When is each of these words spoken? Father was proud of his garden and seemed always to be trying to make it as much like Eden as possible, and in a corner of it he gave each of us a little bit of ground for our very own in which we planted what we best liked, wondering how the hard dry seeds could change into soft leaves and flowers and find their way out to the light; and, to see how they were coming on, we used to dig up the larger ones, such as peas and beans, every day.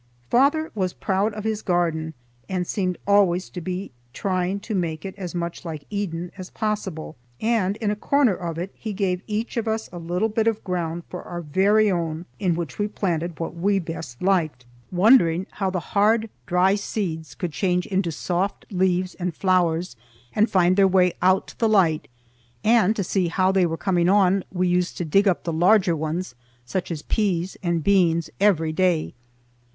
Father 0.31 0.71
was 0.73 0.93
proud 0.93 1.31
of 1.35 1.43
his 1.43 1.61
garden 1.61 2.15
and 2.49 2.65
seemed 2.65 2.97
always 3.05 3.51
to 3.51 3.61
be 3.61 3.91
trying 4.13 4.59
to 4.61 4.73
make 4.73 5.05
it 5.05 5.13
as 5.15 5.35
much 5.35 5.63
like 5.63 5.85
Eden 5.91 6.31
as 6.39 6.49
possible, 6.49 7.15
and 7.39 7.75
in 7.77 7.91
a 7.91 7.95
corner 7.95 8.33
of 8.33 8.57
it 8.57 8.71
he 8.73 8.93
gave 8.93 9.21
each 9.27 9.57
of 9.57 9.67
us 9.67 9.91
a 9.93 9.99
little 9.99 10.27
bit 10.27 10.47
of 10.47 10.63
ground 10.63 11.03
for 11.07 11.21
our 11.21 11.41
very 11.41 11.91
own 11.91 12.25
in 12.39 12.55
which 12.55 12.79
we 12.79 12.87
planted 12.87 13.39
what 13.39 13.53
we 13.55 13.77
best 13.77 14.19
liked, 14.23 14.65
wondering 14.91 15.45
how 15.51 15.69
the 15.69 15.79
hard 15.93 16.31
dry 16.47 16.73
seeds 16.73 17.35
could 17.35 17.51
change 17.53 17.85
into 17.85 18.11
soft 18.11 18.65
leaves 18.71 19.13
and 19.13 19.35
flowers 19.35 19.95
and 20.33 20.49
find 20.49 20.77
their 20.77 20.87
way 20.87 21.13
out 21.21 21.45
to 21.49 21.59
the 21.59 21.69
light; 21.69 22.07
and, 22.63 22.95
to 22.95 23.03
see 23.03 23.27
how 23.27 23.51
they 23.51 23.67
were 23.67 23.77
coming 23.77 24.09
on, 24.09 24.43
we 24.51 24.67
used 24.67 24.97
to 24.97 25.05
dig 25.05 25.27
up 25.27 25.43
the 25.43 25.53
larger 25.53 25.95
ones, 25.95 26.33
such 26.65 26.89
as 26.89 27.03
peas 27.03 27.55
and 27.61 27.83
beans, 27.83 28.31
every 28.39 28.73
day. 28.73 29.13